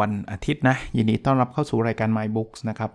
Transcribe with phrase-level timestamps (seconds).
[0.00, 2.90] วันอาทิตย์นะ ยินดีต้อนรับเข้าสู่รายการ My Books นะครับ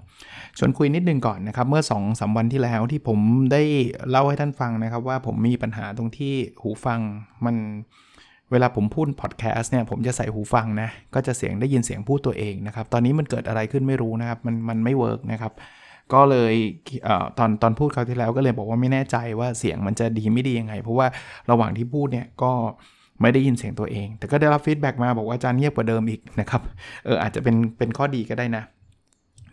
[0.57, 3.19] ชวนคุยนิดนึงก่อนนะครับ เมื่อ2อสวันที่แล้วที่ผม
[3.51, 3.61] ได้
[4.09, 6.99] เล่าให้ท่านฟังนะครับ ว่าผมมีปัญหาตรงที่หูฟัง
[7.45, 7.55] มัน
[8.51, 15.53] เวลาผมพูดพอดแคสต์เนี่ยผมจะใส่หูฟังนะ ก็จะเสียงได้ยินเสียงพูดตัวเองนะครับ ตอนนี้มันเกิดอะไรขึ้นไม่รู้นะครับ มันมันไม่ work นะครับ
[16.13, 16.53] ก็เลย
[17.03, 21.07] เอตอนตอนพูดคราวที่แล้วก็เลยบอกว่าไม่แน่ใจว่าเสียงมันจะดีไม่ดียังไง เพราะว่า
[21.51, 22.51] ระหว่างที่พูดเนี่ยก็
[23.21, 26.61] ไม่ได้ยินเสียงตัวเอง แต่ก็ได้รับ feedback มาบอกว่าอาจารย์เงียบกว่าเดิมอีกนะครับ
[27.05, 28.63] เอออาจจะเป็นเป็นข้อดีก็ได้นะ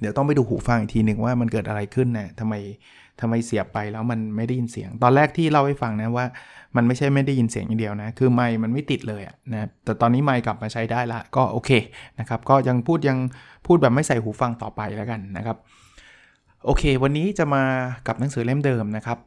[0.01, 2.55] เดี๋ยวต้องไปดูหูฟังอีกทีหนึ่งว่ามันเกิดอะไรขึ้นนะทำไม
[3.21, 6.27] ทำไมเสียบไปแล้วมันไม่ได้ยินเสียง ตอนแรกที่เล่าให้ฟังนะว่า
[6.77, 11.71] มันไม่ใช่ไม่ได้ยินเสียงอย่างเดียวนะ คือไมค์มันไม่ติดเลยนะแต่ตอนนี้ไมค์กลับมาใช้ได้ละก็โอเค
[12.21, 13.19] นะครับก็ยังพูดยัง
[13.67, 15.57] พูดแบบไม่ใส่หูฟังต่อไปแล้วกันนะครับ
[16.65, 17.63] โอเค วันนี้จะมา
[18.07, 19.19] กับหนังสือเล่มเดิมนะครับ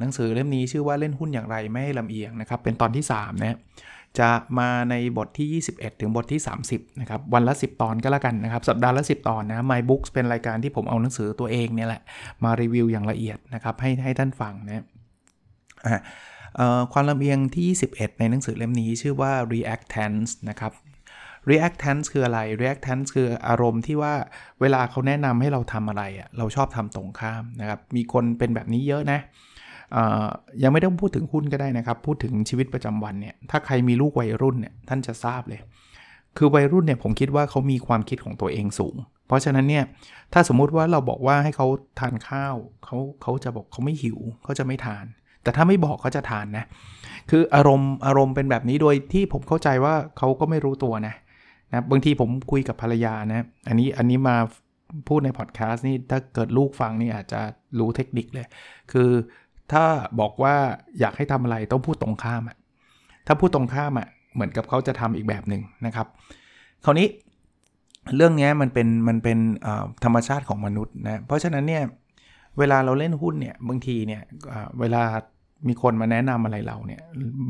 [0.00, 3.58] หนังสือเล่มนี้ชื่อว่าเล่นหุ้นอย่างไรไม่ให้ลำเอียงนะครับ เป็นตอนที่3นะ
[4.20, 12.02] จะมาในบทที่ 21 ถึงบทที่ 30 นะครับ วันละ 10 ตอนก็แล้วกันนะครับ สัปดาห์ละ 10 ตอนนะ My Books เป็นรายการที่ผมเอาหนังสือตัวเองเนี่ยแหละ
[12.44, 14.84] มารีวิวอย่างละเอียดนะครับ ให้ให้ท่านฟังนะ
[16.92, 20.72] ความลำเอียงที่ 21 ในหนังสือเล่มนี้ชื่อว่า reactance นะครับ
[21.50, 24.14] reactance คืออะไร reactance คืออารมณ์ที่ว่า
[24.60, 29.20] เวลาเขาแนะนำให้เราทำอะไรอะเราชอบทำตรงข้ามนะครับ มีคนเป็นแบบนี้เยอะนะ
[30.62, 35.60] ยังไม่ต้องพูดถึงหุ้นก็ได้นะครับ พูดถึงชีวิตประจำวันเนี่ย ถ้าใครมีลูกวัยรุ่นเนี่ยท่านจะทราบเลย
[36.36, 39.84] คือวัยรุ่นเนี่ยผมคิดว่าเขามีความคิดของตัวเองสูง เพราะฉะนั้นเนี่ย
[40.32, 41.66] ถ้าสมมุติว่าเราบอกว่าให้เขา
[41.98, 45.04] ทานข้าวเขาเขาจะบอกเขาไม่หิวเขาจะไม่ทาน
[45.42, 46.64] แต่ถ้าไม่บอกเขาจะทานนะ
[47.30, 51.14] คืออารมณ์อารมณ์เป็นแบบนี้โดยที่ผมเข้าใจว่าเขาก็ไม่รู้ตัวนะ
[51.72, 54.36] นะบางทีผมคุยกับภรรยานะ อันนี้อันนี้มา
[55.08, 57.40] พูดในพอดแคสต์นี่ถ้าเกิดลูกฟังนี่อาจจะ
[57.78, 58.46] รู้เทคนิคเลย
[58.92, 59.10] คือ
[59.72, 59.84] ถ้า
[60.20, 60.54] บอกว่า
[61.00, 62.56] อยากให้ทำอะไรต้องพูดตรงข้ามอะ
[63.26, 66.06] ถ้าพูดตรงข้ามอะเหมือนกับเขาจะทำอีกแบบหนึ่งนะครับ
[66.84, 67.08] คราวนี้
[68.16, 69.38] เรื่องนี้มันเป็นมันเป็น
[70.04, 71.82] ธรรมชาติของมนุษย์นะ เพราะฉะนั้นเนี่ย
[72.58, 74.22] เวลาเราเล่นหุ้นเนี่ยบางทีเนี่ย
[74.80, 75.02] เวลา
[75.68, 77.00] มีคนมาแนะนำอะไรเราเนี่ย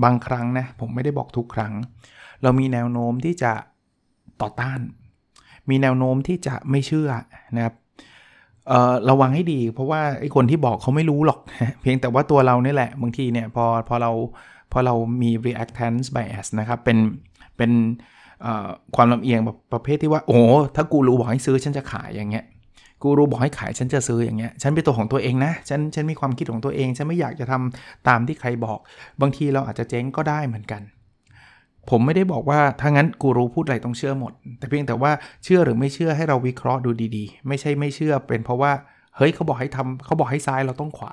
[0.04, 1.72] บางครั้งนะผมไม่ได้บอกทุกครั้ง
[2.42, 3.52] เรามีแนวโน้มที่จะ
[4.40, 4.80] ต่อต้าน
[5.70, 7.10] มีแนวโน้มที่จะไม่เชื่อ
[7.56, 7.74] นะครับ
[9.10, 11.38] ระวังให้ดี เพราะว่าไอ้คนที่บอกเขาไม่รู้หรอก
[11.80, 14.10] เพียงแต่ว่าตัวเราเนี่แหละบางทีเนี่ยพอพอเรา
[14.72, 16.98] พอเรามี reactance bias นะครับเป็น
[17.56, 17.72] เป็น
[18.96, 20.40] ความลำเอียงแบบประเภทที่ว่า โอ้
[20.76, 22.44] ถ้ากูรู้บอกให้ซื้อฉันจะขายอย่างเงี้ย
[23.02, 28.78] กูรู้บอกให้ขายฉันจะซื้ออย่างเงี้ย ฉันเป็นตัวของตัวเองนะ ฉันฉันมีความคิดของตัวเอง ฉันไม่อยากจะทำตามที่ใครบอก
[29.20, 30.82] บางทีเราอาจจะเจ๊งก็ได้เหมือนกัน
[31.90, 35.12] ผมไม่ได้บอกว่าถ้างั้นกูรู้พูดอะไรต้องเชื่อหมด แต่เพียงแต่ว่า
[35.44, 38.72] เชื่อหรือไม่เชื่อให้เราวิเคราะห์ดูดีๆ ไม่ใช่ไม่เชื่อเป็นเพราะว่า
[39.16, 41.12] เฮ้ยเขาบอกให้ทำเขาบอกให้ซ้ายเราต้องขวา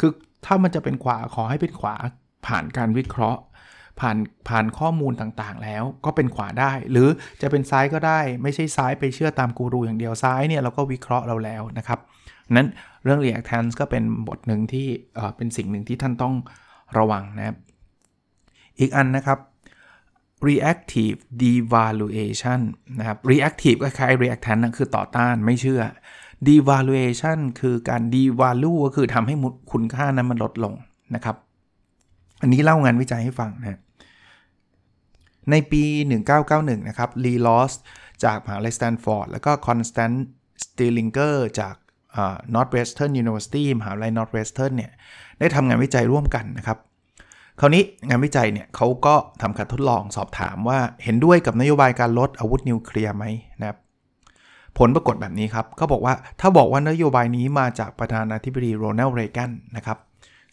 [0.00, 0.10] คือ
[0.44, 1.94] ถ้ามันจะเป็นขวาขอให้เป็นขวา
[2.46, 3.40] ผ่านการวิเคราะห์
[4.00, 4.16] ผ่าน
[4.48, 7.08] ผ่านข้อมูลต่างๆ แล้วก็เป็นขวาได้ หรือ
[7.42, 11.98] จะเป็นซ้ายก็ได้ ไม่ใช่ซ้ายไปเชื่อตามกูรูอย่างเดียวซ้ายเนี่ยเราก็วิเคราะห์เราแล้วนะครับ
[12.56, 12.68] นั้น
[13.04, 14.86] เรื่อง reactance ก็เป็นบทหนึ่งที่
[15.36, 16.34] เป็นสิ่งหนึ่งที่ท่านต้อง
[16.98, 17.56] ระวังนะครับ
[18.78, 19.38] อีกอันนะครับ
[20.48, 22.60] reactive devaluation
[22.98, 25.82] นะครับ reactive ก็คล้าย reactant นะคือต่อต้านไม่เชื่อ
[26.48, 29.34] devaluation คือการ devalue ก็คือทำให้
[29.72, 30.74] คุณค่านั้นมันลดลง
[31.14, 31.36] นะครับ
[32.42, 33.80] อันนี้เล่างานวิจัยให้ฟังนะ
[35.50, 35.82] ในปี
[36.32, 37.72] 1991 นะครับ Lee Loss
[38.24, 40.16] จากมหาลัยสแตนฟอร์ด แล้วก็ Constant
[40.64, 41.74] Stillinger จาก
[42.54, 44.92] Northwestern University มหาลัย Northwestern เนี่ย
[45.38, 46.78] ได้ทำงานวิจัยร่วมกันนะครับ
[47.60, 53.24] คราวนี้งานวิจัยเนี่ยเขาก็ทำการทดลองสอบถามว่าเห็นด้วยกับนโยบายการลดอาวุธนิวเคลียร์ไหม
[53.60, 53.78] นะครับ
[54.78, 59.98] ผลปรากฏแบบนี้ครับเขาบอกว่าถ้าบอกว่านโยบายนี้มาจากประธานาธิบดีโรนัลด์เรแกนนะครับ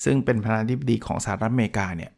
[0.03, 2.11] ซึ่งเป็นประธานาธิบดีของสหรัฐอเมริกาเนี่ย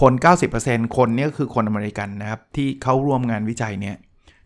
[0.00, 0.12] คน
[0.54, 3.96] 90%คนนี้ก็คือคนอเมริกันนะครับ ที่เขาร่วมงานวิจัยเนี่ย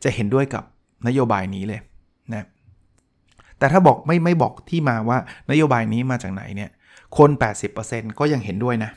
[0.04, 0.64] จะเห็นด้วยกับ
[1.06, 1.80] นโยบายนี้เลย
[2.32, 2.46] นะ
[3.58, 5.18] แต่ถ้าบอกไม่ไม่บอกที่มาว่า
[5.50, 6.70] นโยบายนี้มาจากไหนเนี่ย
[7.18, 7.30] คน
[7.74, 8.90] 80%ก็ยังเห็นด้วยนะ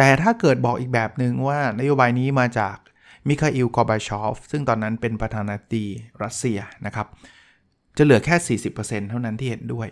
[0.00, 2.76] แต่ถ้าเกิดบอกอีกแบบหนึ่งว่านโยบายนี้มาจาก
[3.28, 5.86] มิคาอิลกอบาชอฟซึ่งตอนนั้นเป็นประธานาธิบดี
[6.22, 7.06] รัสเซียนะครับ
[7.96, 9.88] จะเหลือแค่ 40%เท่านั้นที่เห็นด้วย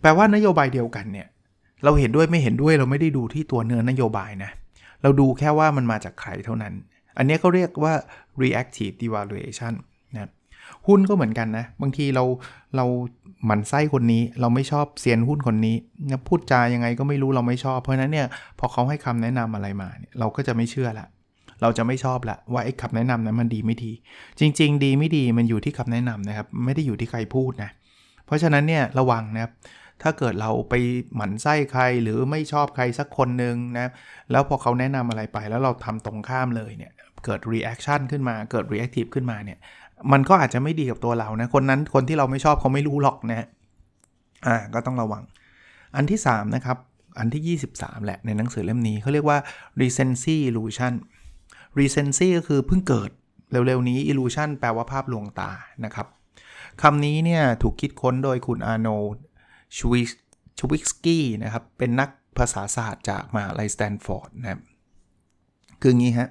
[0.00, 1.28] แปลว่านโยบายเดียวกันเนี่ย
[1.84, 4.50] เราเห็นด้วยไม่เห็นด้วยเราไม่ได้ดูที่ตัวเนื้อนโยบายนะ
[5.02, 6.74] เราดูแค่ว่ามันมาจากใครเท่านั้น
[7.16, 7.94] อันนี้เขาเรียกว่า
[8.42, 9.74] reactive devaluation
[10.86, 12.24] หุ้นก็เหมือนกันนะ บางทีเรา
[12.76, 12.84] เรา
[13.44, 15.76] หมั่นไส้คนนี้ เราไม่ชอบเซียนหุ้นคนนี้
[16.10, 18.26] นะพูดจายังไงก็ไม่รู้เราไม่ชอบ เพราะนั้นเนี่ย
[18.58, 21.06] พอเขาให้คำแนะนำอะไรมาเนี่ยเราก็จะไม่เชื่อละ
[21.62, 23.92] เราจะไม่ชอบละว่าไอ้คำแนะนำนั้นมันดีไม่ดี
[24.40, 27.70] จริง ๆ ดีไม่ดีมันอยู่ที่คำแนะนำนะครับ ไม่ได้อยู่ที่ใครพูดนะ
[28.26, 29.52] เพราะฉะนั้นเนี่ยระวังนะครับ
[30.02, 30.74] ถ้าเกิดเราไป
[31.14, 33.90] หมั่นไส้ใครหรือไม่ชอบใครสักคนหนึ่งนะ
[34.30, 36.92] แล้วพอเขาแนะนำอะไรไปแล้วเราทำตรงข้ามเลยเนี่ย
[37.24, 39.58] เกิด reaction ขึ้นมา เกิด reactive ขึ้นมาเนี่ย
[40.12, 43.46] มันก็อาจจะไม่ดีกับตัวเรานะคนนั้นคนที่เราไม่ชอบเขาไม่รู้หรอกนะ
[44.46, 45.22] อ่าก็ต้องระวัง
[45.96, 46.78] อันที่ 3 นะครับ
[47.18, 49.38] อันที่ 23 แหละในหนังสือเล่มนี้เขาเรียกว่า
[49.80, 50.94] recency illusion
[51.78, 53.10] recency ก็คือเพิ่งเกิด
[53.50, 55.50] เร็วๆนี้ illusion แปลว่าภาพลวงตา
[55.84, 56.06] นะครับ
[56.82, 58.88] คำนี้เนี่ยถูกคิดค้นโดยคุณอาร์โน
[59.76, 60.02] ชวิ
[60.58, 62.08] ชวิกสกี้นะครับเป็นนัก
[62.38, 64.60] ภาษาศาสตร์จากมหาลัยสแตนฟอร์ดนะครับ
[65.82, 66.30] คืองี้ฮะ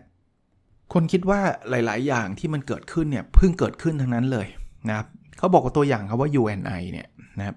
[0.94, 1.40] คนคิดว่า
[1.70, 4.48] หลาย ๆ อย่างที่มันเกิดขึ้นเนี่ยเพิ่งเกิดขึ้นทั้งนั้นเลย
[4.88, 7.08] นะครับเขาบอกว่าตัวอย่างเขาว่า UNI เนี่ย
[7.40, 7.56] นะครับ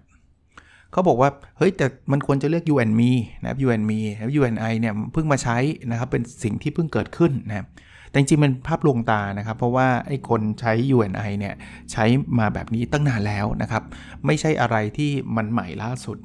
[0.93, 5.59] เขาบอกว่าเฮ้ยแต่มันควรจะเรียก you and me นะครับ you and me แล้ว UNI เนี่ยเพิ่งมาใช้
[5.91, 7.67] นะครับเป็นสิ่งที่เพิ่งเกิดขึ้นนะครับ
[8.09, 11.55] แต่จริงๆมันภาพลวงตานะครับ เพราะว่าไอ้คนใช้ UNI เนี่ย
[11.93, 12.05] ใช้
[12.39, 13.83] มาแบบนี้ตั้งนานแล้วนะครับ
[14.27, 16.19] ไม่ใช่อะไรที่มันใหม่ล่าสุด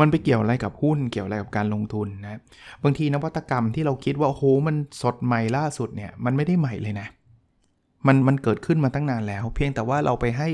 [0.00, 2.40] มันไปเกี่ยวอะไรกับหุ้นเกี่ยวอะไรกับการลงทุนนะ
[2.82, 7.08] บางทีนวัตกรรมที่เราคิดว่าโอ้โหมันสดใหม่ล่าสุดเนี่ยมันไม่ได้ใหม่เลยนะ
[8.06, 10.50] มันมันเกิดขึ้นมาตั้งนานแล้ว เพียงแต่ว่าเราไปให้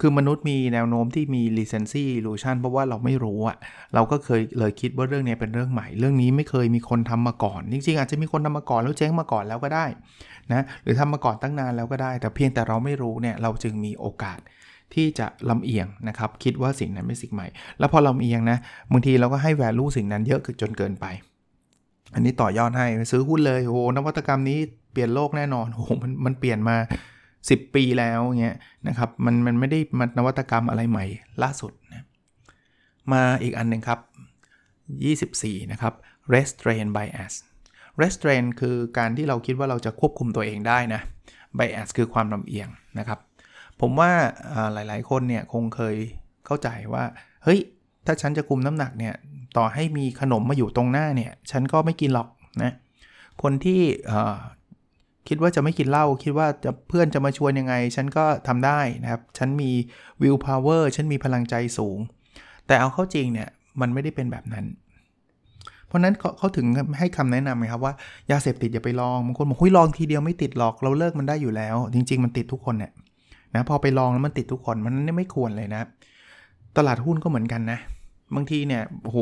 [0.00, 3.56] คือมนุษย์มีแนวโน้มที่มี recency illusion เพราะว่าเราไม่รู้อะ
[3.94, 9.86] เราก็เคยเลยคิดว่าเรื่องนี้เป็นเรื่องใหม่ เรื่องนี้ไม่เคยมีคนทำมาก่อน จริงๆ อาจจะมีคนทำมาก่อนแล้วเจ๊งมาก่อนแล้วก็ได้
[10.52, 14.38] นะหรือทำมาก่อนตั้งนานแล้วก็ได้ แต่เพียงแต่เราไม่รู้เนี่ยเราจึงมีโอกาส
[14.94, 17.46] ที่จะลำเอียงนะครับ คิดว่าสิ่งนั้นไม่สิ่งใหม่
[17.78, 18.58] แล้วพอลำเอียงนะ
[18.92, 21.06] บางทีเราก็ให้ value สิ่งนั้นเยอะจนเกินไป
[22.14, 24.58] อันนี้ต่อยอดให้ซื้อหุ้นเลยโอ้นวัตกรรมนี้
[24.92, 26.76] เปลี่ยนโลกแน่นอนโอ้มันมันเปลี่ยนมา
[27.26, 28.56] 10 ปีแล้วเงี้ย
[28.88, 31.04] นะครับมันมันไม่ได้มันนวัตกรรมอะไรใหม่
[31.42, 32.04] ล่าสุดนะ
[33.12, 33.98] มาอีกอันหนึ่งครับ
[35.00, 35.94] 24 นะครับ
[36.34, 37.34] restraint bias
[38.00, 41.00] restraint คือการที่เราคิดว่าเราจะควบคุมตัวเองได้นะ
[41.58, 42.68] bias คือความลำเอียง
[42.98, 43.18] นะครับ
[43.80, 44.10] ผมว่า
[44.72, 45.96] หลาย ๆ คนเนี่ยคงเคย
[46.46, 47.04] เข้าใจว่า
[47.44, 47.60] เฮ้ย
[48.06, 49.14] ถ้าฉันจะคุมน้ำหนักเนี่ย
[49.56, 52.28] ต่อให้มีขนมมาอยู่ตรงหน้าเนี่ยฉันก็ไม่กินหรอก
[52.62, 52.72] นะ
[53.42, 53.80] คนที่
[55.28, 59.70] คิดว่าจะไม่กินเหล้าคิดว่าจะเพื่อนจะมาชวนยังไง ฉันก็ทำได้นะครับ ฉันมี
[60.22, 61.98] will power ฉันมีพลังใจสูง
[62.66, 63.48] แต่เอาเข้าจริงเนี่ย
[63.80, 64.66] มันไม่ได้เป็นแบบนั้น
[65.86, 66.66] เพราะนั้นเขาถึง
[66.98, 67.94] ให้คำแนะนำไงครับว่า
[68.30, 72.92] ยาเสพติดอย่าไปลองบางคนบอกคุยลองทีเดียวไม่ติดหรอกเราเลิกมันได้อยู่แล้ว จริง ๆ มันติดทุกคนเนี่ย
[73.54, 75.82] นะพอไปลองแล้วมันติดทุกคนมันไม่ควรเลยนะ
[76.76, 77.78] ตลาดหุ้นก็เหมือนกันนะ
[78.34, 79.16] บางทีเนี่ยโห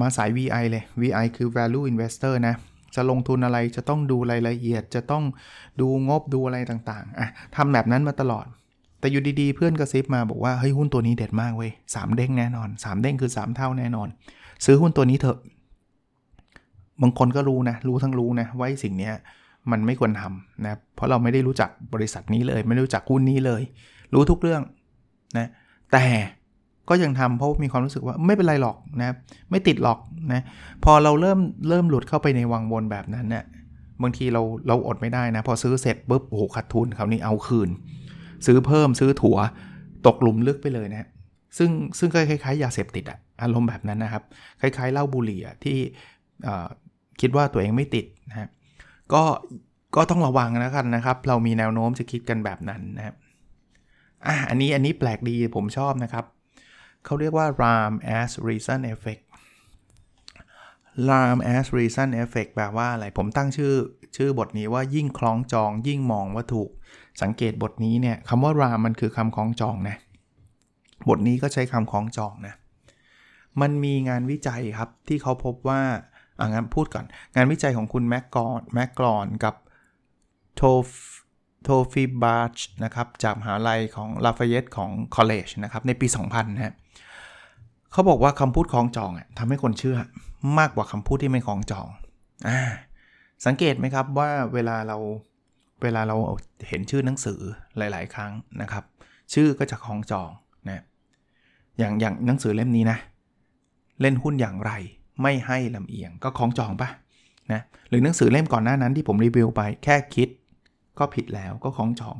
[0.00, 2.54] มาสาย VI เลย VI คือ value investor นะ
[2.94, 5.24] จะลงทุนอะไรจะต้องดูรายละเอียด จะต้อง
[5.80, 8.46] ดูงบดูอะไรต่างๆอะทำแบบนั้นมาตลอด
[9.00, 14.08] แต่อยู่ดีๆ เพื่อนกระซิบมาบอกว่า เฮ้ย หุ้นตัวนี้เด็ดมากเว้ยสามเด้งแน่นอน 3 เด้งคือ 3 เท่าแน่นอน
[14.64, 15.38] ซื้อหุ้นตัวนี้เถอะ
[17.02, 19.14] บางคนก็รู้นะ รู้ทั้งรู้นะว่าสิ่งเนี้ย
[19.70, 23.62] มันไม่ควรทำนะเพราะเราไม่ได้รู้จักบริษัทนี้เลย ไม่รู้จักหุ้นนี้เลย
[24.14, 24.62] รู้ทุกเรื่อง
[25.38, 25.48] นะ
[25.92, 26.04] แต่
[26.88, 29.14] ก็ยังทำเพราะมีความรู้สึกว่าไม่เป็นไรหรอกนะ
[29.50, 29.98] ไม่ติดหรอก
[30.32, 30.42] นะ
[30.84, 31.38] พอเราเริ่ม
[31.68, 33.44] เริ่มหลุดเข้าไปในวังวนแบบนั้นเนี่ย
[34.02, 37.68] บางทีเราเราอดไม่ได้นะ พอซื้อเสร็จปุ๊บโอ้โหขาดทุนคราวนี้เอาคืน
[38.46, 39.38] ซื้อเพิ่มซื้อถั่ว
[40.06, 41.08] ตกหลุมลึกไปเลยนะ
[41.58, 44.22] ซึ่งซึ่งก็คล้ายๆยาเสพติดอะอารมณ์แบบนั้นนะครับ
[44.60, 45.78] คล้ายๆเหล้าบุหรี่ที่
[47.20, 48.48] คิดว่าตัวเองไม่ติดนะ
[49.12, 49.22] ก็
[49.96, 53.16] ก็ต้องระวังนะกันนะครับ เรามีแนวโน้มจะคิดกันแบบนั้นนะครับ
[54.26, 56.24] อะอันนี้อันนี้แปลกดีผมชอบนะครับ
[57.04, 59.24] เขาเรียกว่า RAM as reason effect
[61.08, 63.72] RAM as reason effect แปลว่าอะไร ผมตั้งชื่อ
[64.16, 66.70] ชื่อบทนี้ว่ายิ่งคล้องจอง ยิ่งมองว่าถูก
[67.22, 69.96] สังเกตบทนี้เนี่ยคำว่า rhyme มันคือคำคล้องจองนะ
[71.08, 72.54] บทนี้ก็ใช้คำคล้องจองนะ
[73.60, 75.82] มันมีงานวิจัยครับที่เขาพบว่า
[76.38, 79.54] อ่างั้นพูดก่อน งานวิจัยของคุณ McGlone McGlone กับ
[80.56, 80.62] To
[81.62, 86.74] Tofighbakhsh นะครับ จากมหาลัยของ Lafayette ของ College นะครับ ในปี 2000นะ
[87.92, 89.96] เขาบอกว่าคำพูดคล้องจองทำให้คนเชื่อ
[90.58, 91.88] มากกว่าคำพูดที่ไม่คล้องจอง
[92.48, 92.50] อ
[93.46, 94.96] สังเกตไหมครับว่าเวลาเรา
[95.82, 96.16] เวลาเรา
[96.68, 97.40] เห็นชื่อหนังสือ
[97.76, 98.84] หลาย ๆ ครั้งนะครับ
[99.34, 100.30] ชื่อก็จะคล้องจอง
[100.68, 100.82] นะ
[101.78, 102.98] อย่างอย่างหนังสือเล่มนี้นะ
[104.00, 104.72] เล่นหุ้นอย่างไร
[105.22, 106.88] ไม่ให้ลำเอียงก็คล้องจองปะ
[107.52, 110.28] นะหรือหนังสือเล่มก่อนหน้านั้นที่ผมรีวิวไปแค่คิด
[110.98, 112.16] ก็ผิดแล้วก็คล้องจอง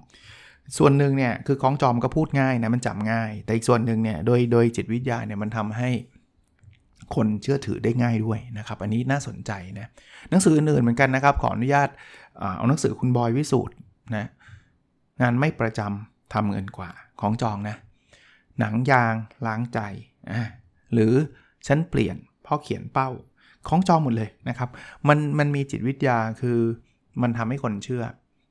[0.79, 5.91] ส่วนหนึ่งเนี่ยคือคล้องจอมก็พูดง่ายนะมันจำง่าย แต่อีกส่วนหนึ่งเนี่ยโดยโดยจิตวิทยาเนี่ยมันทำให้
[7.15, 9.87] คนเชื่อถือได้ง่ายด้วยนะครับ อันนี้น่าสนใจนะ
[10.31, 11.89] หนังสืออื่นๆเหมือนกันนะครับ ขออนุญาต
[12.57, 13.75] เอาหนังสือคุณบอยวิสูตร
[14.17, 14.27] นะ
[15.23, 17.77] งานไม่ประจำทำเงินกว่าของจองนะ
[18.61, 19.15] หนังยาง
[19.47, 19.81] ล้างใจ
[20.93, 21.13] หรือ
[21.67, 23.09] ฉันเปลี่ยน พราะเขียนเป้า
[23.69, 24.69] ของจองหมดเลยนะครับ
[25.09, 26.59] มันมันมีจิตวิทยาคือ
[27.23, 28.03] มันทำให้คนเชื่อ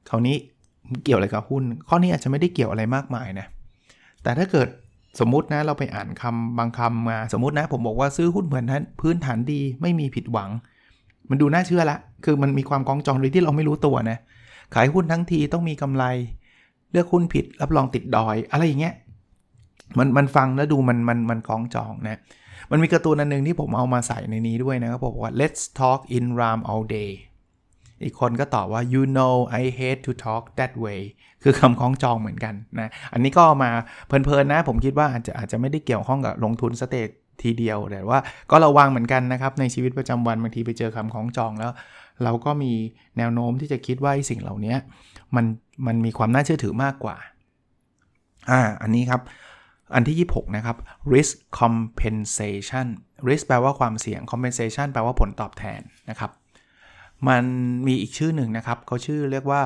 [0.10, 0.36] คราวนี้
[1.04, 3.48] เกี่ยวอะไรกับหุ้น ข้อนี้อาจจะไม่ได้เกี่ยวอะไรมากมายนะ
[4.24, 4.68] แต่ถ้าเกิด
[5.20, 10.50] สมมุตินะเราไปอ่านคำบางคำมาสมมตินะผมบอกว่าซื้อหุ้นเหมือนนั้นพื้นฐานดีไม่มีผิดหวัง
[11.30, 14.18] มันดูน่าเชื่อละ คือมันมีความกองจองโดยที่เราไม่รู้ตัวนะ
[14.76, 16.04] ขายหุ้นทั้งทีต้องมีกำไร
[16.92, 18.94] เลือกหุ้นผิดรับรองติดดอย อะไรอย่างเงี้ย
[19.98, 22.20] มันมันฟังแล้วดูมันมันมันกองจองนะ
[22.72, 27.12] มันมีการ์ตูนอันนึงที่ผมเอามาใส่ในนี้ด้วยนะครับบอกว่า let's talk in ram all day
[28.04, 31.02] อีกคนก็ตอบว่า you know I hate to talk that way
[31.44, 33.72] คือคำคล้องจองเหมือนกันนะ อันนี้ก็มา
[34.08, 37.10] เพลินๆนะ ผมคิดว่าอาจจะอาจจะไม่ได้เกี่ยวข้องกับลงทุนสเตท
[37.44, 38.20] ทีเดียว แต่ว่า
[38.52, 41.72] ก็ระวังเหมือนกันนะครับ ในชีวิตประจำวันบางทีไปเจอคำคล้องจองแล้ว
[42.24, 42.74] เราก็มี
[43.18, 44.76] แนวโน้มที่จะคิดว่าสิ่งเหล่านี้
[45.36, 45.46] มัน
[45.88, 47.18] มันมีความน่าเชื่อถือมากกว่า
[48.52, 49.22] อ่า อันนี้ครับ
[49.94, 50.78] อันที่ 26 นะครับ
[51.14, 52.88] risk compensation
[53.30, 56.32] risk แปลว่าความเสี่ยง compensation แปลว่าผลตอบแทนนะครับ
[57.28, 57.44] มัน
[57.88, 59.62] มีอีกชื่อหนึ่งนะครับ เขาชื่อเรียกว่า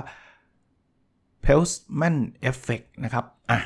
[1.45, 2.17] Peltzman
[2.49, 3.59] Effect นะครับ อะ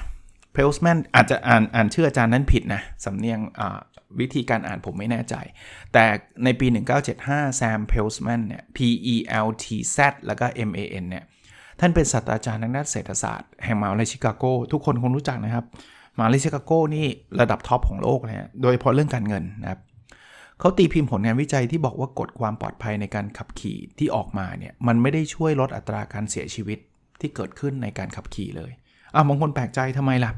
[0.56, 3.40] Peltzman อาจจะอ่านอ่านชื่ออาจารย์นั้นผิดนะ สำเนียง
[4.20, 5.36] วิธีการอ่านผมไม่แน่ใจ
[5.94, 6.06] แต่
[6.44, 6.68] ในปี
[7.14, 8.78] 1975 Sam Peltzman เนี่ย P
[9.14, 9.16] E
[9.46, 9.66] L T
[9.96, 11.24] Z แล้วก็ M A N เนี่ย
[11.80, 15.66] ท่านเป็นศาสตราจารย์ทางด้านเศรษฐศาสตร์แห่งมหาวิทยาลัยชิคาโก ทุกคนคงรู้จักนะครับ
[16.22, 17.06] มหาวิทยาลัยชิคาโกนี่
[17.42, 19.80] ระดับ top ของโลกเลยโดยเฉพาะเรื่องการเงินนะครับ
[20.60, 26.80] เขาตีพิมพ์ผลงานวิจัยที่บอกว่ากฎความปลอดภัยในการขับขี่ที่ออกมาเนี่ยมันไม่ได้ช่วยลดอัตราการเสียชีวิต
[27.20, 28.72] ที่เกิดขึ้นในการขับขี่เลย
[29.14, 30.32] อะบางคนแปลกใจทำไมล่ะ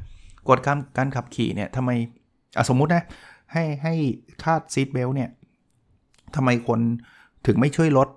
[0.49, 1.91] กฎการการขับขี่เนี่ยทำไม
[2.57, 3.03] อะสมมุตินะ
[3.53, 3.93] ให้ให้
[4.43, 5.29] คาดซีทเบลเนี่ย
[6.35, 6.79] ทำไมคน
[7.45, 8.07] ถึงไม่ช่วยลด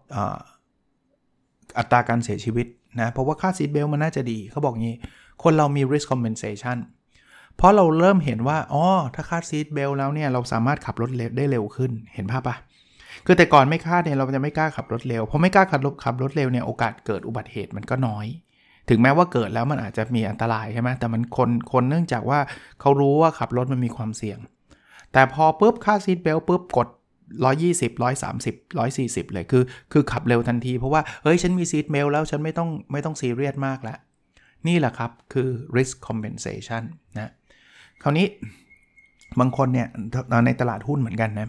[1.79, 2.67] อัตราการเสียชีวิต
[3.01, 4.97] นะเพราะว่าค่าซีทเบลมันน่าจะดีเขาบอกงี้
[5.43, 6.77] คนเรามี risk compensation
[7.57, 8.85] เพราะเราเริ่มเห็นว่าอ๋อ
[9.15, 12.57] ถ้าคาด seat belt แล้วเนี่ยเราสามารถขับรถเร็วได้เร็วขึ้นเห็นภาพปะ
[13.27, 18.27] คือแต่ก่อนไม่คาดเนี่ยเราจะไม่กล้าขับรถเร็วเพราะไม่กล้าขับรถขับรถเร็วเนี่ยโอกาสเกิดอุบัติเหตุมันก็น้อย
[18.89, 22.41] ถึงแม้ว่าเกิดแล้วมันอาจจะมีอันตรายใช่ไหมแต่มันคนคนเนื่องจากว่า
[22.81, 24.39] เขารู้ว่าขับรถมันมีความเสี่ยง
[25.13, 26.89] แต่พอปุ๊บคาด seat belt ปุ๊บกด
[27.47, 33.99] 120 130 140 เลยคือ คือขับเร็วทันทีเพราะว่า เฮ้ย ฉันมี seat belt แล้วฉันไม่ต้องไม่ต้องซีเรียสมากแล้ว
[34.69, 36.83] นี่แหละครับ คือ risk compensation
[37.19, 37.31] นะ
[38.03, 38.27] คราวนี้
[39.41, 39.87] บางคนเนี่ย
[40.47, 41.49] ในตลาดหุ้นเหมือนกันนะ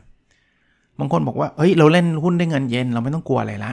[1.00, 3.72] บางคนบอกว่าเฮ้ยเราเล่นหุ้นได้เงินเย็นเราไม่ต้องกลัวอะไรละ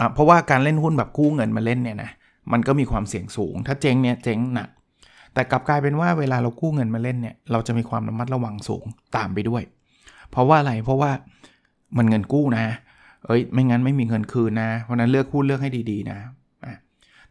[0.00, 2.10] อะเพราะว่าการเล่นหุ้นแบบกู้เงินมาเล่นเนี่ยนะ
[2.52, 4.68] มันก็มีความเสี่ยงสูง ถ้าเจ๊งเนี่ยเจ๊งหนัก
[5.34, 8.84] แต่กลับกลายเป็นว่าเวลาเรากู้เงินมาเล่นเนี่ยเราจะมีความระมัดระวังสูง
[9.16, 9.62] ตามไปด้วย
[10.30, 11.10] เพราะว่าอะไรเพราะว่า
[11.96, 12.64] มันเงินกู้นะ
[13.26, 16.18] เอ้ยไม่งั้นไม่มีเงินคืนนะ เพราะนั้นเลือกหุ้นเลือกให้ดีๆนะ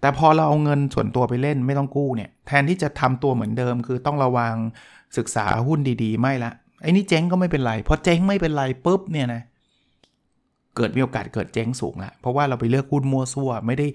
[0.02, 4.56] แต่พอเราเอาเงินส่วนตัวไปเล่นไม่ต้องกู้เนี่ยแทนที่จะทำตัวเหมือนเดิม คือต้องระวัง
[5.18, 9.42] ศึกษาหุ้นดีๆ ไม่ละไอ้นี่เจ๊งก็ไม่เป็นไรพอเจ๊งไม่เป็นไรปุ๊บเนี่ยนะ
[10.76, 13.88] เกิดมีโอกาสเกิดเจ๊งสูงละเพราะว่าเราไปเลือกหุ้นมั่วซั่วไม่ได้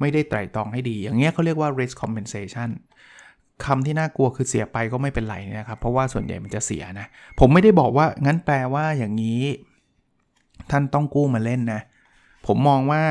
[0.00, 2.68] ไม่ได้ไตร่ตรองให้ดี อย่างเงี้ยเขาเรียกว่า risk compensation
[3.64, 7.06] คำที่น่ากลัวคือเสียไปก็ไม่เป็นไรนะครับ เพราะว่าส่วนใหญ่มันจะเสียนะ
[7.40, 9.42] ผมไม่ได้บอกว่างั้นแปลว่าอย่างนี้
[10.70, 11.80] ท่านต้องกู้มาเล่นนะ
[12.46, 13.02] ผมมองว่า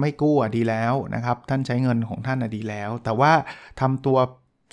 [0.00, 3.32] ไม่กู้อะดีแล้วนะครับ ท่านใช้เงินของท่านอะดีแล้ว แต่ว่า
[3.80, 4.18] ทำตัว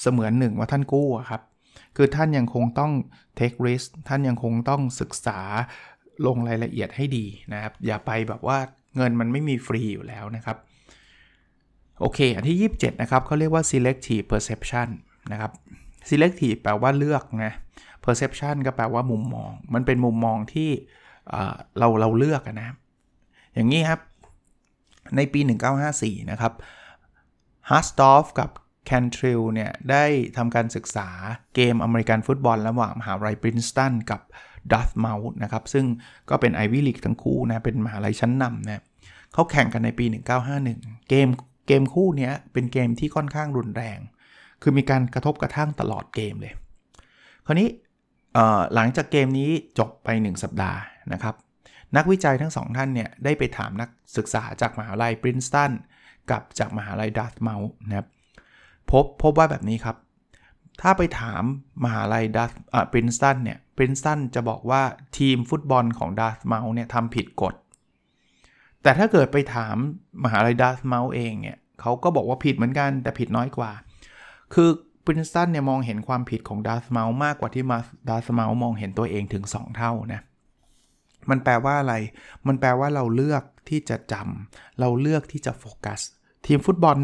[0.01, 1.41] เสมือนหนึ่งว่าท่านกู้ครับ
[1.95, 2.91] คือท่านยังคงต้อง
[3.39, 5.39] take risk ท่านยังคงต้องศึกษา
[6.25, 8.57] ลงรายละเอียดให้ดีนะครับ อย่าไปแบบว่า
[8.95, 10.57] เงินมันไม่มีฟรีอยู่แล้วนะครับ
[12.00, 14.88] โอเค อันที่ 27 นะครับเขาเรียกว่า selective perception
[15.31, 15.51] นะครับ
[16.09, 17.53] selective แปลว่าเลือกนะ
[18.05, 20.69] perception ก็แปลว่ามุมมอง มันเป็นมุมมองที่
[21.79, 22.69] เราเราเลือกนะ
[23.53, 24.00] อย่างนี้ครับ
[25.15, 25.39] ในปี
[25.85, 26.53] 1954 นะครับ
[27.70, 28.50] Hastorf กับ
[28.86, 30.05] Cantril เนี่ย ได้
[30.38, 31.09] ทำการศึกษา
[31.55, 34.21] เกมอเมริกันฟุตบอล ระหว่างมหาวิทยาลัยปรินสตันกับ
[34.72, 35.85] Dartmouth นะครับ ซึ่ง
[36.29, 38.83] ก็เป็น Ivy League ทั้งคู่นะ เป็นมหาลัยชั้นนำนะ
[39.33, 40.05] เขาแข่งกันในปี
[40.57, 41.27] 1951 เกม
[41.67, 44.00] เกมคู่นี้เป็นเกมที่ค่อนข้างรุนแรง
[44.62, 46.53] คือมีการกระทบกระทั่งตลอดเกมเลย
[47.45, 47.69] คราวนี้
[48.75, 50.79] หลังจากเกมนี้จบไป 1 สัปดาห์
[51.13, 51.35] นะครับ
[51.96, 55.72] นักวิจัยทั้งสองท่านเนี่ยได้ไปถามนักศึกษาจากมหาลัยปรินสตัน
[56.32, 58.08] กับจากมหาลัย Dartmouth นะครับ
[58.92, 59.98] พบพบว่าแบบนี้ครับ
[60.82, 61.44] ถ้าไปถาม
[61.84, 62.51] มหาลัย Dart
[62.91, 64.82] Princeton เนี่ยปรินสตันจะบอกว่า
[65.18, 67.54] ทีมฟุตบอลของ Dartmouth เนี่ยทำผิดกฎ
[68.82, 69.75] แต่ถ้าเกิดไปถาม
[70.24, 73.72] มหาลัย Dartmouth เองเนี่ยเขาก็บอกว่าผิดเหมือนกันแต่ผิดน้อยกว่า
[74.54, 74.70] คือ
[75.06, 77.78] ปรินสตันเนี่ยมองเห็นความผิดของ Dartmouth มากกว่าที่มา
[78.10, 80.22] Dartmouth มองเห็นตัวเองถึง 2 เท่านะ
[81.29, 81.96] มันแปลว่าอะไร
[82.48, 86.01] มันแปลว่าเราเลือกที่จะจำเราเลือกที่จะโฟกัส
[86.48, 86.98] ทีมฟุตบอล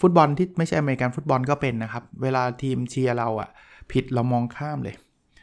[0.00, 3.48] ฟุตบอลที่ไม่ใช่อเมริกันฟุตบอลก็เป็นนะครับ เวลาทีมเชียร์เราอะ
[3.92, 4.96] ผิดเรามองข้ามเลย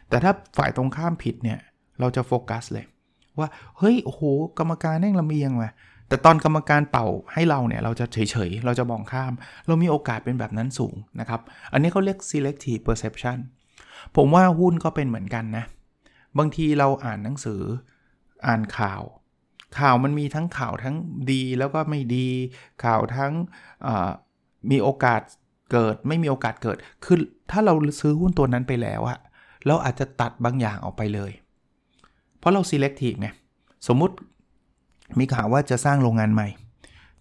[0.10, 1.60] แต่ถ้าฝ่ายตรงข้ามผิดเนี่ย
[2.00, 2.86] เราจะโฟกัสเลย
[3.39, 4.22] ว่า เฮ้ย โอ้โห
[4.60, 5.72] กรรมการแน่งลำเอียงว่ะ
[6.08, 8.18] แต่ตอนกรรมการเป่าให้เราเนี่ย เราจะเฉ
[8.50, 9.34] ยๆ เราจะมองข้าม
[9.68, 11.42] เรามีโอกาสเป็นแบบนั้นสูงนะครับ
[11.74, 13.38] อันนี้เขาเรียก selective perception
[14.15, 15.63] ผมว่าหุ้นก็เป็นเหมือนกันนะ
[16.38, 17.62] บางทีเราอ่านหนังสือ
[18.48, 19.01] อ่านข่าว
[19.80, 20.96] ข่าวมันมีทั้งข่าวทั้ง
[21.32, 22.27] ดีแล้วก็ไม่ดี
[22.84, 23.32] ข่าวทั้ง
[24.72, 25.22] มีโอกาส
[25.72, 27.18] เกิดไม่มีโอกาสเกิด คือ
[27.51, 29.20] ถ้าเราซื้อหุ้นตัวนั้นไปแล้วอะ
[29.68, 31.32] เราอาจจะตัดบางอย่างออกไปเลย
[32.39, 33.27] เพราะเรา selective ไง
[33.88, 34.15] สมมุติ
[35.20, 36.48] มีข่าวว่าจะสร้างโรงงานใหม่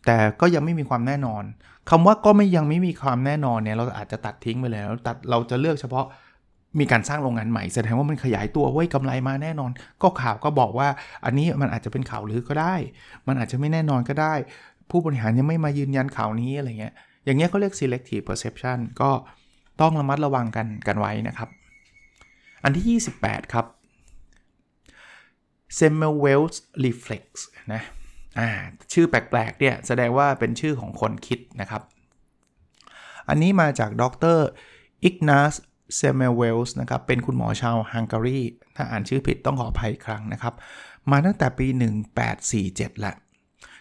[0.06, 1.44] แต่ก็ยังไม่มีความแน่นอน
[1.90, 6.06] คำว่าก็ไม่ยังไม่มีความแน่นอนเนี่ย เราอาจจะตัดทิ้งไปเลยแล้วตัดเราจะเลือกเฉพาะ
[6.78, 9.70] มีการสร้างโรงงานใหม่แสดงว่ามันขยายตัวเว้ยกำไรมาแน่นอน
[10.02, 10.88] ก็ข่าวก็บอกว่า
[11.24, 12.74] อันนี้มันอาจจะเป็นข่าวลือก็ได้
[13.26, 14.34] มันอาจจะไม่แน่นอนก็ได้
[14.90, 19.10] ผู้บริหารยังไม่มายืนยันข่าวนี้อะไรเงี้ยอย่างเงี้ยเขาเรียก selective perception ก็
[19.80, 21.48] ต้องระมัดระวังกันกันไว้นะครับ
[22.64, 23.66] อันที่ 28 ครับ
[25.78, 26.54] Semmelweis
[26.84, 27.24] reflex
[27.72, 27.82] นะ
[28.38, 28.48] อ่า
[28.92, 31.82] ชื่อแปลกๆเนี่ยแสดงว่าเป็นชื่อของคนคิดนะครับ
[33.28, 34.04] อันนี้มาจากด
[34.36, 34.38] ร
[35.04, 35.54] Ignaz
[35.96, 38.40] Semmelweis นะครับ เป็นคุณหมอชาวฮังการี
[38.76, 40.54] ถ้าอ่านชื่อผิดต้องขออภัยอีกครั้งนะครับ
[41.10, 41.66] มาตั้งแต่ปี
[42.32, 43.14] 1847แหละ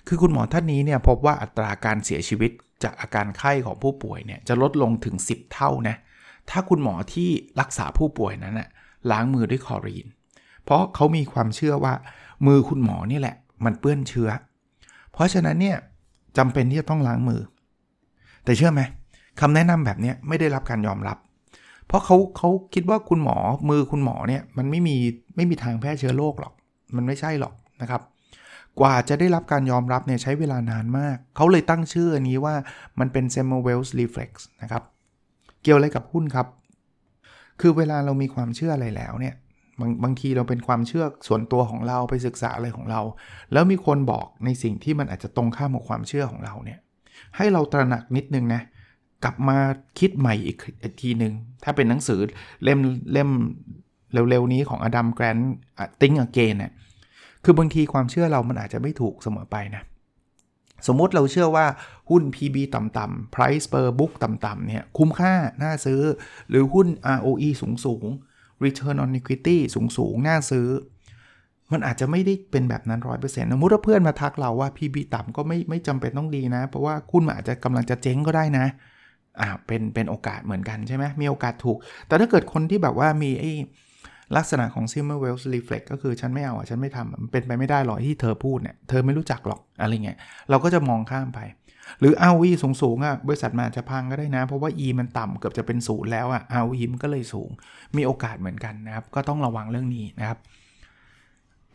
[0.08, 2.52] คือคุณหมอท่านนี้เนี่ยพบว่าอัตราการเสียชีวิต
[2.84, 5.96] จากอาการไข้ของผู้ป่วยเนี่ยจะลดลงถึง 10 เท่านะ
[6.50, 7.30] ถ้าคุณหมอที่
[7.60, 8.70] รักษาผู้ป่วยนั้นนะ
[9.12, 10.08] ล้างมือด้วยคลอรีน
[10.64, 11.94] เพราะเขามีความเชื่อว่า
[12.48, 14.30] มือคุณหมอนี่แหละ มันเปื้อนเชื้อ
[15.14, 15.78] เพราะฉะนั้นเนี่ย
[16.38, 17.42] จำเป็นที่จะต้องล้างมือ
[18.44, 18.82] แต่เชื่อไหม
[19.40, 21.18] คำแนะนำแบบนี้ไม่ได้รับการยอมรับ
[21.94, 23.38] เพราะเขาเขาคิดว่าคุณหมอ
[23.70, 24.98] มือคุณหมอเนี่ยมันไม่มี
[25.36, 26.54] ไม่มีทางแพร่เชื้อโรคหรอก
[26.96, 28.02] มันไม่ใช่หรอกนะครับ
[28.80, 32.56] กว่าจะได้รับการยอมรับเนี่ยใช้เวลานานมาก เขาเลยตั้งชื่ออันนี้ว่า
[33.00, 34.32] มันเป็น Semmelweis reflex
[34.62, 34.84] นะครับ
[35.64, 36.48] เกี่ยวอะไรกับหุ้นครับ
[37.62, 39.36] คือเวลาเรามีความเชื่ออะไรแล้วเนี่ย
[39.80, 43.02] บางบางทีเราเป็นความเชื่อส่วนตัวของเราไปศึกษาอะไรของเรา
[43.54, 46.80] แล้วมีคนบอกในสิ่งที่มันอาจจะตรงข้ามกับความเชื่อของเราเนี่ย
[47.38, 48.62] ให้เราตระหนักนิดนึงนะ
[49.24, 49.58] กลับมา
[50.00, 50.58] คิดใหม่อีก
[51.02, 51.34] ทีหนึ่ง
[51.64, 52.20] ถ้าเป็นหนังสือ
[52.64, 52.80] เล่ม
[53.14, 53.30] เล่ม
[54.30, 55.54] เร็วๆนี้ของอดัมแกรนต์
[56.02, 56.72] Think Again เนี่ย
[57.44, 59.84] คือบางทีความเชื่อเรามันอาจจะไม่ถูกเสมอไปนะ
[60.88, 61.66] สมมติเราเชื่อว่า
[62.10, 65.34] หุ้น PB ต่ำๆ Price per book ต่ำๆเนี่ยคุ้มค่า
[65.64, 66.02] น่าซื้อ
[66.50, 67.50] หรือหุ้น ROE
[67.86, 69.58] สูงๆ Return on Equity
[69.98, 70.68] สูงๆ น่าซื้อ
[71.72, 78.66] มันอาจจะไม่ได้เป็นแบบนั้น 100%สมมติว่าเพื่อนมาทักเราว่า PB ต่ำก็ไม่ไม่จำเป็นต้องดีนะ เพราะว่าหุ้นมันอาจจะกำลังจะเจ๊งก็ได้นะ
[79.42, 83.52] อ่าเป็นเป็นโอกาสเหมือนกันใช่ไหมมีโอกาสถูก แต่ถ้าเกิดคนที่แบบว่ามีไอ้
[84.38, 90.18] ลักษณะของ s i m m e r w e l l s reflex ก็คือฉันไม่เอาอะ ฉันไม่ทำมันเป็นไปไม่ได้หรอกที่เธอพูดเนี่ย เธอไม่รู้จักหรอกอะไรเงี้ย
[90.50, 91.40] เราก็จะมองข้ามไป
[92.00, 97.50] หรือ ROE สูงสูงอะบริษัทมาจะพังก็ได้นะ เพราะว่า E มันต่ำเกือบจะเป็นศูนย์แล้วอะ ROE มันก็เลยสูง
[97.98, 100.38] มีโอกาสเหมือนกันนะครับ ก็ต้องระวังเรื่องนี้นะครับ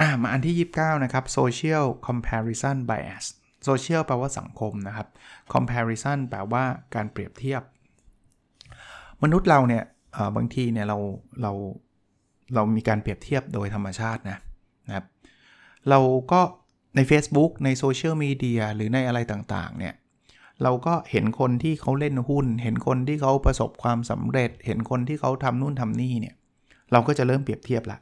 [0.00, 3.24] อ่ามาอันที่ 29 นะครับ social comparison bias
[3.64, 5.08] โซเชียลแปลว่าสังคมนะครับ
[5.52, 7.62] comparison แปลว่าการเปรียบเทียบ
[9.22, 9.84] มนุษย์เราเนี่ย
[10.36, 10.98] บางทีเนี่ยเรา
[11.42, 11.52] เรา
[12.54, 14.38] เรามีการเปรียบเทียบโดยธรรมชาตินะ
[14.86, 15.06] นะครับ
[15.90, 15.98] เรา
[16.32, 16.40] ก็
[16.96, 19.94] ใน Facebook ในโซเชียลมีเดียหรือในอะไรต่างๆเนี่ย
[20.62, 26.34] เราก็เห็นคนที่เขาเล่นหุ้น เห็นคนที่เขาประสบความสำเร็จ เห็นคนที่เขาทำนู่นทำนี่เนี่ย
[26.92, 27.98] เราก็จะเริ่มเปรียบเทียบละ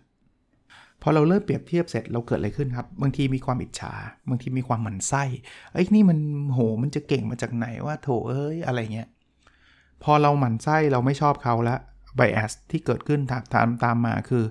[1.03, 3.93] พอเราเริ่มเปรียบเทียบเสร็จเราเกิดอะไรขึ้นครับ บางทีมีความอิจฉา
[4.29, 5.23] บางทีมีความหมั่นไส้
[5.73, 6.19] ไอ้นี่มัน
[6.53, 9.09] โหมันจะเก่งมาจากไหนว่าโถเอ้ยอะไรเงี้ย
[10.03, 11.81] พอเราหมั่นไส้เราไม่ชอบเขาแล้ว
[12.17, 14.45] ไบแอสที่เกิดขึ้นตามตามตามมาคือ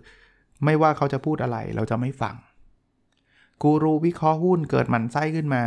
[0.63, 2.35] ไม่ว่าเขาจะพูดอะไรเราจะไม่ฟัง
[3.61, 5.63] กูรูวิเคราะห์หุ้นเกิดหมั่นไส้ขึ้นมา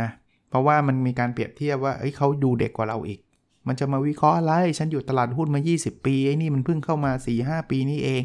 [0.49, 3.19] เพราะว่ามันมีการเปรียบเทียบว่าเอ้ยเขาดูเด็กกว่าเราอีก
[3.67, 7.11] มันจะมาวิเคราะห์อะไร ฉันอยู่ตลาดหุ้นมา 20 ปีไอ้นี่มันเพิ่งเข้ามา
[7.41, 8.23] 4-5 ปีนี่เอง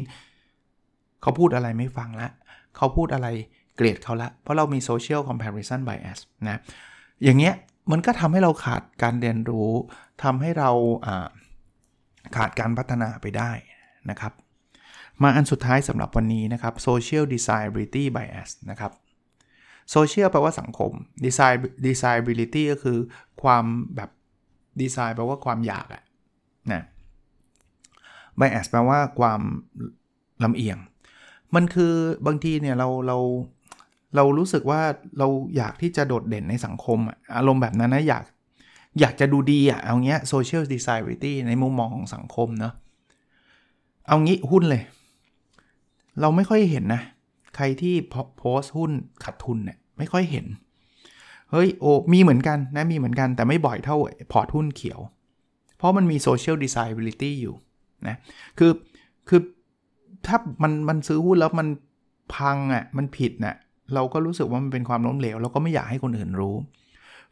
[1.25, 2.29] เขาพูดอะไรไม่ฟังละ
[2.75, 3.27] เขาพูดอะไร
[3.75, 6.57] เกลียดเขาละ เพราะเรามี social comparison bias นะ
[7.23, 7.53] อย่างเงี้ย
[7.91, 9.71] มันก็ทำให้เราขาดการเรียนรู้
[10.23, 10.71] ทำให้เรา
[12.35, 13.51] ขาดการพัฒนาไปได้
[14.09, 14.33] นะครับ
[15.23, 18.91] มาอันสุดท้ายสำหรับวันนี้นะครับ social desirability bias นะครับ
[19.95, 20.91] social แปลว่าสังคม
[21.25, 22.99] desire desirability ก็คือ
[23.43, 24.09] ความแบบ
[24.81, 26.03] desire แปลว่าความอยากอะ
[26.71, 26.83] นะ
[28.39, 29.41] bias แปลว่าความ
[30.43, 30.79] ลำเอียง
[31.55, 31.93] มันคือ
[32.25, 33.17] บางทีเนี่ยเราเรา
[34.15, 34.81] เรารู้สึกว่า
[35.19, 36.99] เราอยากที่จะโดดเด่นในสังคม
[37.35, 38.23] อารมณ์แบบนั้นนะอยาก
[38.99, 42.73] อยากจะดูดีอะเอาเงี้ย social desirability ในมุมมองของสังคมเนาะ
[44.07, 44.83] เอางี้หุ้นเลย
[46.21, 47.01] เราไม่ค่อยเห็นนะ
[47.55, 47.95] ใครที่
[48.37, 48.91] โพสต์หุ้น
[49.23, 50.45] ขาดทุนเนี่ยไม่ค่อยเห็น
[51.51, 53.97] เฮ้ยโอ้มีเหมือนกันนะมีเหมือนกันแต่ไม่บ่อยเท่า
[54.31, 54.99] พอร์ตหุ้นเขียว
[55.77, 57.55] เพราะมันมี social desirability อยู่
[58.07, 58.15] นะ
[58.57, 58.71] คือ
[59.29, 59.41] คือ
[60.27, 61.67] ถ้ามันมันซื้อหุ้นแล้วมัน
[62.35, 63.55] พังอะ่ะมันผิดนะ่ะ
[63.93, 66.55] เราก็รู้สึกว่ามันเป็นความล้มเหลวเราก็ไม่อยากให้คนอื่นรู้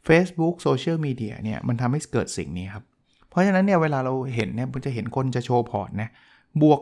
[0.08, 2.84] Facebook โซเชียลมีเดียเนี่ยมันทำให้เกิดสิ่งนี้ครับ
[3.28, 6.08] เพราะฉะนั้นเนี่ยเวลาเราเห็นเนี่ยมันจะเห็นคนจะโชว์พอร์ตนะ
[6.62, 6.80] บวก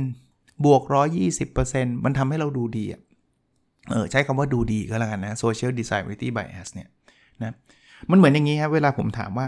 [0.00, 0.82] 100%บวก
[1.44, 3.00] 120%มันทำให้เราดูดีอะ
[3.90, 6.88] เออใช้คำว่าดูดีก็แล้วกันนะ social desirability bias เนี่ย
[7.42, 7.54] นะ
[8.10, 9.46] มันเหมือนอย่างนี้ครับเวลาผมถามว่า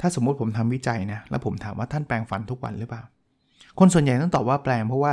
[0.00, 3.02] ถ้าสมมุติผมทำวิจัยนะแล้วผมถามว่าท่านแปลงฟันทุกวันหรือเปล่า
[3.78, 5.12] คนส่วนใหญ่ต้องตอบว่าแปลง เพราะว่า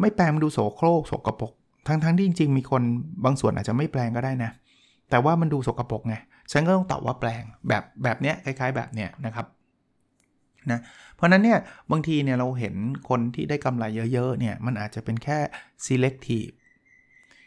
[0.00, 1.52] ไม่แปลงมันดูโสโครกโสกปรก
[1.88, 2.82] ทั้งๆทที่จริง ๆ มีคน
[3.24, 4.50] บางส่วนอาจจะไม่แปลงก็ได้นะ
[5.10, 6.14] แต่ว่ามันดูสกปรกไง
[6.52, 9.46] ฉันก็ต้องตอบว่าแปลงแบบแบบเนี้ยคล้าย ๆ แบบเนี้ยนะครับ
[10.70, 10.80] นะ
[11.16, 11.58] เพราะนั้นเนี่ย
[11.90, 12.74] บางทีเนี่ยเราเห็น
[13.08, 15.38] คนที่ได้กำไรเยอะๆเนี่ยมันอาจจะเป็นแค่
[15.86, 16.52] selective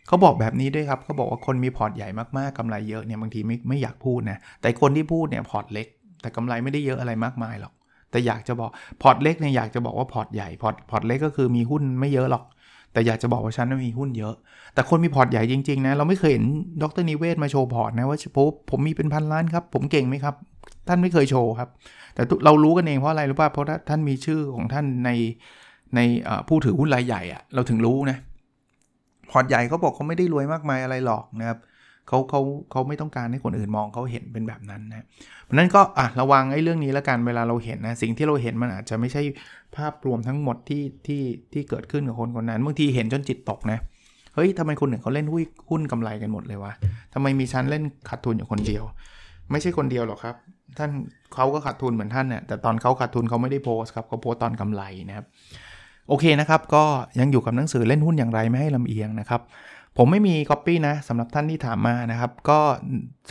[0.07, 5.87] เขาบอกแบบนี้ด้วยครับเขาบอกว่าคนมีพอร์ตใหญ่มากๆกำไรเยอะเนี่ยบางทีไม่ไม่อยากพูดนะแต่คนที่พูดเนี่ยพอร์ตเล็ก
[6.21, 7.73] แต่กำไรไม่ได้เยอะอะไรมากมายหรอก
[8.13, 8.69] แต่อยากจะบอก
[9.01, 12.43] พอร์ตเล็กเนี่ยอยากจะบอกว่าพอร์ตใหญ่พอร์ตพอร์ตเล็กก็คือมีหุ้นไม่เยอะหรอก
[12.93, 14.35] แต่อยากจะบอกว่าฉันมีหุ้นเยอะ
[14.73, 16.45] แต่คนมีพอร์ตใหญ่จริงๆนะเราไม่เคยเห็น
[16.81, 20.35] ดร.นิเวศน์มาโชว์พอร์ตนะว่าผมผมมีเป็นพันล้านครับผมเก่งไหมครับ
[20.87, 21.69] ท่านไม่เคยโชว์ครับ
[22.13, 25.09] แต่เรารู้กันเองเพราะอะไรรู้ป่ะเพราะท่านมีชื่อของท่านใน
[25.95, 25.99] ใน
[26.47, 28.17] ผู้ถือหุ้นรายใหญ่อะเราถึงรู้นะ
[29.31, 31.57] พอร์ตใหญ่เขาบอกเขาไม่ได้รวยมากมายอะไรหรอกนะครับ
[32.07, 35.05] เขาเขาเขาไม่ต้องการให้คนอื่นมองเขาเห็นเป็นแบบนั้นนะ
[35.43, 39.21] เพราะนั้นก็อะระวังไอ้เรื่องนี้แล้วกันเวลาเราเห็นนะสิ่งที่เราเห็นมันอาจจะไม่ใช่
[39.75, 41.21] ภาพรวมทั้งหมดที่ที่
[41.53, 43.79] ที่เกิดขึ้นกับคนคนนั้นบางทีเห็นจนจิตตกนะ
[44.35, 46.73] เฮ้ยทำไมคนหนึ่งเขาเล่นหุ้นหุ้นกำไรกันหมดเลยวะ
[47.13, 48.83] ทำไมมีชั้นเล่นขาดทุนอยู่คนเดียว
[49.51, 50.35] ไม่ใช่คนเดียวหรอกครับ
[50.77, 50.91] ท่าน
[51.33, 55.25] เขาก็ขาดทุนเหมือนท่านเนี่ยแต่ตอนเขาขาดทุนเขาไม่ได้โพสครับเขาโพสตอนกำไรนะครับ
[56.09, 56.83] โอเคนะครับ ก็
[57.19, 59.41] ยังอยู่กับหนังสือเล่นหุ้นอย่างไรไม่ให้ลำเอียงนะครับ
[59.97, 62.59] ผมไม่มีก๊อปปี้นะสำหรับท่านที่ถามมานะครับ ก็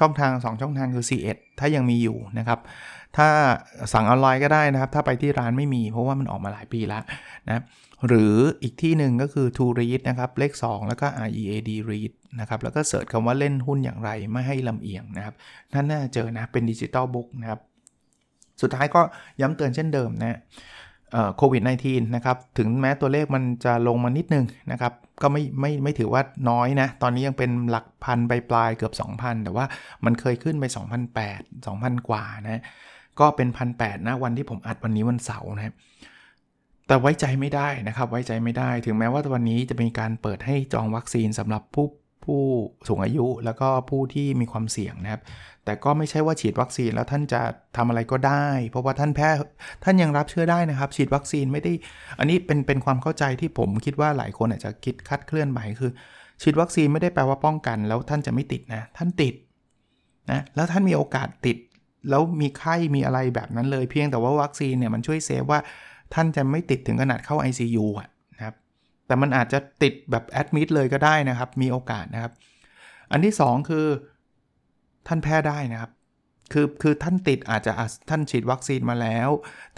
[0.00, 2.58] ช่องทาง 2 ช่องทางคือ C1 ถ้ายังมีอยู่นะครับ
[3.16, 3.28] ถ้า
[3.92, 7.02] สั่งออนไลน์ก็ได้นะครับ ถ้าไปที่ร้านไม่มี เพราะว่ามันออกมาหลายปีแล้ว
[7.48, 7.62] นะ
[8.06, 15.34] หรืออีกที่หนึ่งก็คือ To Read นะครับ เลข 2 แล้วก็ READ Read นะครับ แล้วก็เสิร์ชคำว่าเล่นหุ้นอย่างไรไม่ให้ลำเอียงนะครับ
[15.74, 17.60] นั่นน่าเจอนะเป็นดิจิตอลบุ๊กนะครับ
[18.62, 19.00] สุดท้ายก็
[19.40, 20.38] ย้ำเตือนเช่นเดิมนะ
[21.36, 29.64] โควิด -19 นะครับ ถึงแม้ตัวเลขมันจะลงมานิดนึงนะครับ ก็ไม่ไม่ไม่ถือว่าน้อยนะ ตอนนี้ยังเป็นหลักพันไปปลายเกือบ 2,000 แต่ว่า
[30.04, 30.64] มันเคยขึ้นไป
[31.16, 32.62] 2,008 2,000 กว่านะ
[33.20, 35.74] ก็เป็น 1,800นะวันที่ผมอัดวันนี้วันเสาร์นะ
[36.86, 41.86] แต่ไว้ใจไม่ได้นะครับ ไว้ใจไม่ได้ ถึงแม้ว่าวันนี้จะมีการเปิดให้จองวัคซีนสำหรับผู้
[42.24, 42.40] ผู้
[42.88, 45.22] สูงอายุแล้วก็ผู้ที่มีความเสี่ยงนะครับ
[45.64, 47.42] แต่ก็ไม่ใช่ว่าฉีดวัคซีนแล้วท่านจะ
[47.76, 49.28] ทำอะไรก็ได้ เพราะว่าท่านแพ้
[49.84, 51.72] ท่านยังรับเชื้อได้นะครับ ฉีดวัคซีนไม่ได้
[52.18, 55.90] อันนี้เป็นเป็นความเข้าใจที่ผมคิดว่าหลายคนอาจจะคิดคัดเคลื่อนไปคือ
[56.42, 59.34] ฉีดวัคซีนไม่ได้แปลว่าป้องกัน แล้วท่านจะไม่ติดนะ ท่านติด
[60.30, 61.56] นะแล้วท่านมีโอกาสติด
[62.10, 65.60] แล้วมีไข้มีอะไรแบบนั้นเลยเพียงแต่ว่าวัคซีนเนี่ยมันช่วยเซฟว่า
[66.14, 68.08] ท่านจะไม่ติดถึงขนาดเข้า ICU อะ
[69.12, 72.32] แต่มันอาจจะติดแบบแอดมิดเลยก็ได้นะครับ มีโอกาสนะครับ
[73.12, 73.86] อันที่ 2 คือ
[75.06, 75.90] ท่านแพ้ได้นะครับ
[76.52, 77.72] คือคือท่านติดอาจจะ
[78.10, 79.28] ท่านฉีดวัคซีนมาแล้ว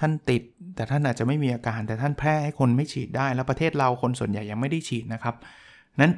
[0.00, 0.42] ท่านติด
[0.76, 5.34] แต่ท่านอาจจะไม่มีอาการ แต่ท่านแพร่ให้คนไม่ฉีดได้ แล้วประเทศเราคนส่วนใหญ่ยังไม่ได้ฉีดนะครับ
[6.00, 6.12] นั้น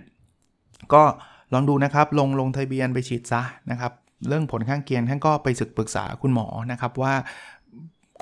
[0.94, 1.02] ก็
[1.52, 3.92] ลองดูนะครับลงลงทะเบียนไปฉีดซะนะครับ
[4.28, 7.14] เรื่องผลข้างเคียงท่านก็ไปศึกปรึกษาคุณหมอนะครับว่า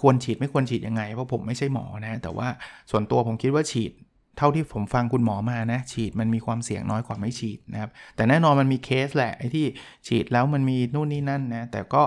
[0.00, 2.48] ควรฉีดไม่ควรฉีดยังไง เพราะผมไม่ใช่หมอนะแต่ว่า
[2.90, 3.92] ส่วนตัวผมคิดว่าฉีด
[4.38, 9.66] เท่าที่ผมฟังคุณหมอมานะ ฉีดมันมีความเสี่ยงน้อยกว่าไม่ฉีดนะครับ แต่แน่นอนมันมีเคสแหละไอ้ที่
[10.06, 12.02] ฉีดแล้วมันมีนู่นนี่นั่นนะ แต่ก็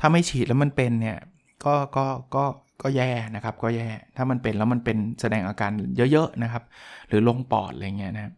[0.00, 1.18] ถ้าไม่ฉีดแล้วมันเป็นเนี่ย
[1.64, 2.44] ก็ก็ก็
[2.82, 5.70] ก็แย่นะครับ ก็แย่ ถ้ามันเป็นแล้วมันเป็นแสดงอาการ
[6.12, 6.62] เยอะๆนะครับ
[7.08, 8.32] หรือลงปอดอะไรเงี้ยนะ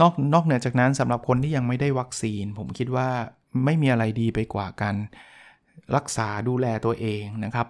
[0.00, 3.08] นอกนอกเหนือจากนั้นสำหรับคนที่ยังไม่ได้วัคซีน ผมคิดว่า
[3.64, 4.96] ไม่มีอะไรดีไปกว่าการ
[5.96, 7.68] รักษาดูแลตัวเองนะครับ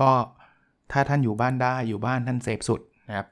[0.00, 0.10] ก็
[0.92, 3.26] ถ้าท่านอยู่บ้านได้อยู่บ้านท่านเซฟสุดนะครับ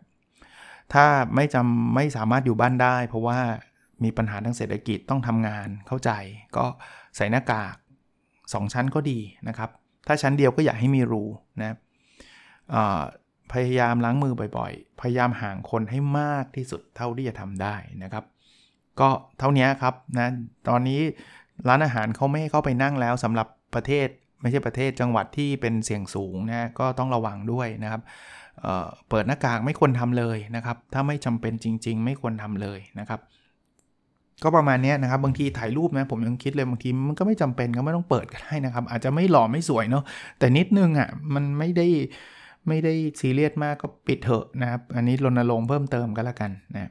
[0.94, 3.38] ถ้าไม่จำไม่สามารถอยู่บ้านได้ เพราะว่า
[4.05, 6.11] มีปัญหาทางเศรษฐกิจต้องทำงานเข้าใจ
[6.57, 6.64] ก็
[7.16, 7.77] ใส่หน้ากาก
[8.24, 9.70] 2 ชั้นก็ดีนะครับ
[10.07, 11.24] ถ้าชั้นเดียวก็อย่าให้มีรู
[11.61, 11.77] นะ
[13.53, 18.24] พยายามล้างมือบ่อยๆ พยายามห่างคนให้มากที่สุดเท่าที่จะทำได้นะครับ
[19.01, 20.29] ก็เท่านี้ครับนะ
[20.68, 21.01] ตอนนี้
[21.68, 24.09] ร้านอาหารเขาไม่ให้เข้าไปนั่งแล้วสำหรับประเทศ
[24.40, 28.03] ไม่ใช่ประเทศจังหวัดที่เป็นเสี่ยงสูงนะก็ต้องระวังด้วยนะครับ
[28.62, 33.20] เเปิดหน้ากากไม่ควรทำเลยนะครับ ถ้าไม่จำเป็นจริง ๆ ไม่ควรทำเลยนะครับ
[34.42, 40.05] ก็ประมาณนี้นะครับบางทีถ่ายรูปนะผมยังคิดเลยบางทีมันก็ไม่จำเป็นก็ไม่ต้องเปิดก็ได้นะครับ อาจจะไม่หล่อไม่สวยเนาะ
[40.38, 41.87] แต่นิดนึงอะ่ะมันไม่ได้
[42.68, 46.90] ไม่ได้ซีเรียสมากก็ปิดเถอะนะครับ อันนี้รณรงค์เพิ่มเติมก็แล้วกันนะ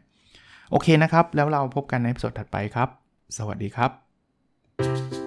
[0.71, 2.89] โอเคนะครับ แล้วเราพบกันในสดถัดไปครับ
[3.37, 5.26] สวัสดีครับ